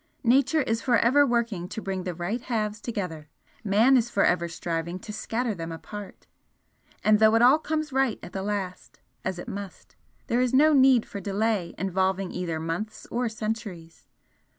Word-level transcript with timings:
Nature 0.23 0.61
is 0.63 0.81
for 0.81 0.97
ever 0.97 1.27
working 1.27 1.67
to 1.67 1.79
bring 1.79 2.05
the 2.05 2.15
right 2.15 2.41
halves 2.41 2.81
together, 2.81 3.29
man 3.63 3.95
is 3.95 4.09
for 4.09 4.23
ever 4.25 4.47
striving 4.47 4.97
to 4.97 5.13
scatter 5.13 5.53
them 5.53 5.71
apart 5.71 6.25
and 7.03 7.19
though 7.19 7.35
it 7.35 7.41
all 7.43 7.59
comes 7.59 7.93
right 7.93 8.17
at 8.23 8.33
the 8.33 8.41
last, 8.41 8.99
as 9.23 9.37
it 9.37 9.47
must, 9.47 9.95
there 10.25 10.41
is 10.41 10.55
no 10.55 10.73
need 10.73 11.05
for 11.05 11.21
delay 11.21 11.75
involving 11.77 12.31
either 12.31 12.59
months 12.59 13.05
or 13.11 13.29
centuries. 13.29 14.07